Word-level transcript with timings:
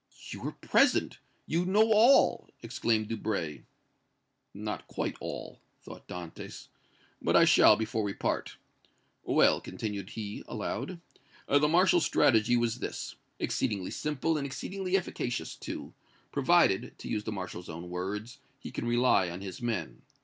"You 0.31 0.41
were 0.41 0.53
present 0.53 1.19
you 1.45 1.63
know 1.63 1.91
all!" 1.93 2.49
exclaimed 2.63 3.09
Debray. 3.09 3.61
"Not 4.51 4.87
quite 4.87 5.15
all," 5.19 5.59
thought 5.83 6.07
Dantès, 6.07 6.69
"but 7.21 7.35
I 7.35 7.45
shall 7.45 7.75
before 7.75 8.01
we 8.01 8.11
part. 8.15 8.57
Well," 9.23 9.61
continued 9.61 10.09
he, 10.09 10.43
aloud, 10.47 10.99
"the 11.47 11.67
Marshal's 11.67 12.03
strategy 12.07 12.57
was 12.57 12.79
this 12.79 13.13
exceedingly 13.37 13.91
simple 13.91 14.39
and 14.39 14.47
exceedingly 14.47 14.97
efficacious, 14.97 15.53
too, 15.55 15.93
provided, 16.31 16.97
to 16.97 17.07
use 17.07 17.25
the 17.25 17.31
Marshal's 17.31 17.69
own 17.69 17.87
words, 17.91 18.39
he 18.59 18.71
can 18.71 18.87
rely 18.87 19.29
on 19.29 19.41
his 19.41 19.61
men. 19.61 20.01